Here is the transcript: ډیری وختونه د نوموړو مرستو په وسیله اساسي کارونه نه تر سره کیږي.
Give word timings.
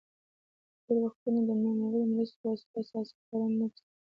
ډیری 0.83 0.97
وختونه 1.03 1.39
د 1.47 1.51
نوموړو 1.61 2.01
مرستو 2.13 2.37
په 2.41 2.47
وسیله 2.53 2.77
اساسي 2.81 3.13
کارونه 3.27 3.55
نه 3.59 3.67
تر 3.69 3.77
سره 3.77 3.83
کیږي. 3.85 3.89